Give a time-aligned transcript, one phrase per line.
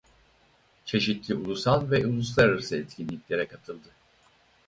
[0.85, 3.89] Çeşitli ulusal ve uluslararası etkinliklere katıldı.